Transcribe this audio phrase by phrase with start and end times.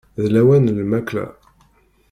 [0.21, 1.25] D lawan n lmakla.